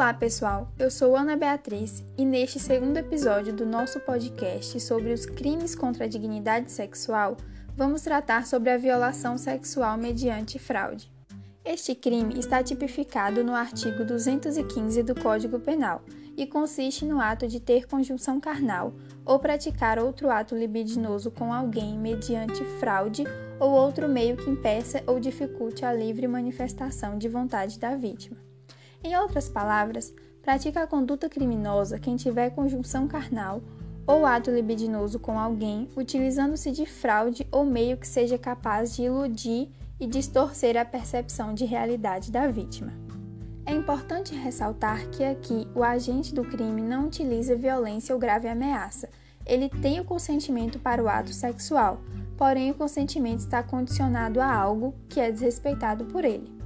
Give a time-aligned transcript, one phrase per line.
[0.00, 0.72] Olá, pessoal.
[0.78, 6.06] Eu sou Ana Beatriz e neste segundo episódio do nosso podcast sobre os crimes contra
[6.06, 7.36] a dignidade sexual,
[7.76, 11.12] vamos tratar sobre a violação sexual mediante fraude.
[11.62, 16.02] Este crime está tipificado no artigo 215 do Código Penal
[16.34, 21.98] e consiste no ato de ter conjunção carnal ou praticar outro ato libidinoso com alguém
[21.98, 23.24] mediante fraude
[23.60, 28.49] ou outro meio que impeça ou dificulte a livre manifestação de vontade da vítima.
[29.02, 33.62] Em outras palavras, pratica a conduta criminosa quem tiver conjunção carnal
[34.06, 39.70] ou ato libidinoso com alguém, utilizando-se de fraude ou meio que seja capaz de iludir
[39.98, 42.92] e distorcer a percepção de realidade da vítima.
[43.64, 49.08] É importante ressaltar que aqui o agente do crime não utiliza violência ou grave ameaça.
[49.46, 52.00] Ele tem o consentimento para o ato sexual,
[52.36, 56.59] porém o consentimento está condicionado a algo que é desrespeitado por ele.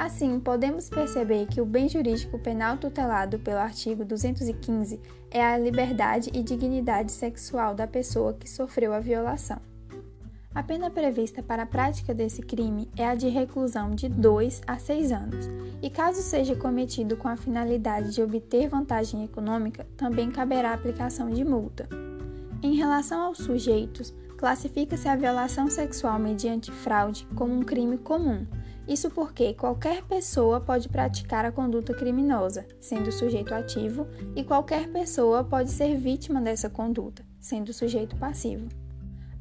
[0.00, 4.98] Assim, podemos perceber que o bem jurídico penal tutelado pelo artigo 215
[5.30, 9.58] é a liberdade e dignidade sexual da pessoa que sofreu a violação.
[10.54, 14.78] A pena prevista para a prática desse crime é a de reclusão de 2 a
[14.78, 15.50] 6 anos,
[15.82, 21.28] e caso seja cometido com a finalidade de obter vantagem econômica, também caberá a aplicação
[21.28, 21.86] de multa.
[22.62, 28.46] Em relação aos sujeitos, classifica-se a violação sexual mediante fraude como um crime comum.
[28.90, 35.44] Isso porque qualquer pessoa pode praticar a conduta criminosa, sendo sujeito ativo, e qualquer pessoa
[35.44, 38.66] pode ser vítima dessa conduta, sendo sujeito passivo.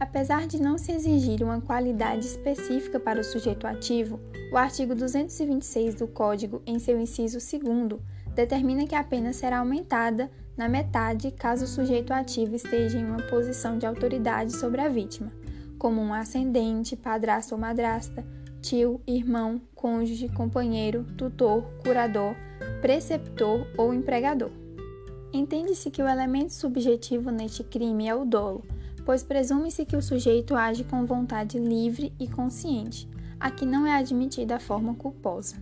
[0.00, 4.18] Apesar de não se exigir uma qualidade específica para o sujeito ativo,
[4.52, 8.00] o artigo 226 do Código, em seu inciso 2,
[8.34, 13.22] determina que a pena será aumentada na metade caso o sujeito ativo esteja em uma
[13.28, 15.30] posição de autoridade sobre a vítima,
[15.78, 18.26] como um ascendente, padrasto ou madrasta,
[18.68, 22.34] tio, irmão, cônjuge, companheiro, tutor, curador,
[22.80, 24.50] preceptor ou empregador.
[25.32, 28.64] Entende-se que o elemento subjetivo neste crime é o dolo
[29.06, 33.08] pois presume-se que o sujeito age com vontade livre e consciente.
[33.38, 35.56] Aqui não é admitida a forma culposa.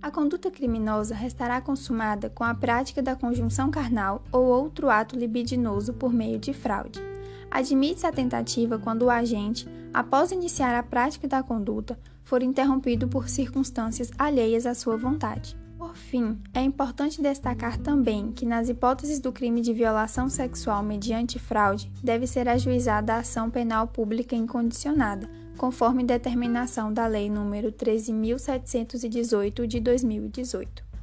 [0.00, 5.92] A conduta criminosa restará consumada com a prática da conjunção carnal ou outro ato libidinoso
[5.94, 7.13] por meio de fraude.
[7.54, 13.28] Admite-se a tentativa quando o agente, após iniciar a prática da conduta, for interrompido por
[13.28, 15.56] circunstâncias alheias à sua vontade.
[15.78, 21.38] Por fim, é importante destacar também que, nas hipóteses do crime de violação sexual mediante
[21.38, 29.64] fraude, deve ser ajuizada a ação penal pública incondicionada, conforme determinação da Lei nº 13.718
[29.64, 30.93] de 2018.